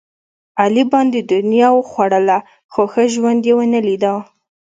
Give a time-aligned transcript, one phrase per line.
[0.61, 2.37] علي باندې دنیا وخوړله،
[2.71, 4.13] خو ښه ژوند یې ونه لیدا.